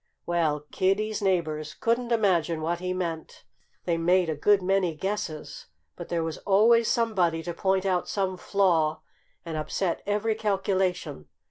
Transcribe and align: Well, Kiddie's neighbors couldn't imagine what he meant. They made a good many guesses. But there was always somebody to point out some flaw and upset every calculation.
Well, 0.25 0.65
Kiddie's 0.71 1.21
neighbors 1.21 1.75
couldn't 1.75 2.11
imagine 2.11 2.61
what 2.61 2.79
he 2.79 2.91
meant. 2.91 3.43
They 3.85 3.97
made 3.97 4.31
a 4.31 4.35
good 4.35 4.63
many 4.63 4.95
guesses. 4.95 5.67
But 5.95 6.09
there 6.09 6.23
was 6.23 6.39
always 6.39 6.87
somebody 6.89 7.43
to 7.43 7.53
point 7.53 7.85
out 7.85 8.09
some 8.09 8.35
flaw 8.35 9.01
and 9.45 9.55
upset 9.57 10.01
every 10.07 10.33
calculation. 10.33 11.27